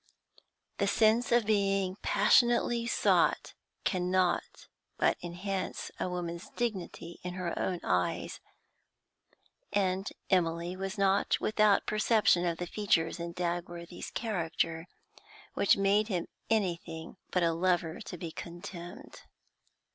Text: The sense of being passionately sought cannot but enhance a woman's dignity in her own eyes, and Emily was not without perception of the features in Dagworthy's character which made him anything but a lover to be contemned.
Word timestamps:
The 0.79 0.87
sense 0.87 1.31
of 1.31 1.45
being 1.45 1.95
passionately 2.01 2.87
sought 2.87 3.53
cannot 3.83 4.65
but 4.97 5.15
enhance 5.21 5.91
a 5.99 6.09
woman's 6.09 6.49
dignity 6.55 7.19
in 7.21 7.35
her 7.35 7.53
own 7.59 7.79
eyes, 7.83 8.39
and 9.71 10.09
Emily 10.31 10.75
was 10.75 10.97
not 10.97 11.39
without 11.39 11.85
perception 11.85 12.47
of 12.47 12.57
the 12.57 12.65
features 12.65 13.19
in 13.19 13.33
Dagworthy's 13.35 14.09
character 14.09 14.87
which 15.53 15.77
made 15.77 16.07
him 16.07 16.25
anything 16.49 17.17
but 17.29 17.43
a 17.43 17.53
lover 17.53 18.01
to 18.05 18.17
be 18.17 18.31
contemned. 18.31 19.21